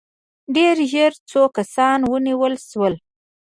[0.55, 2.93] ډېر ژر څو کسان ونیول شول.